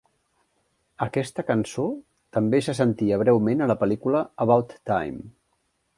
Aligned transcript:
Aquesta 1.05 1.43
cançó 1.49 1.85
també 2.37 2.63
se 2.69 2.75
sentia 2.79 3.19
breument 3.25 3.61
a 3.61 3.69
la 3.73 3.77
pel·lícula 3.85 4.25
"About 4.47 4.75
Time". 4.93 5.25